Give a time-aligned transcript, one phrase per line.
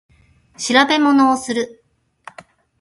[0.57, 1.83] 調べ物をする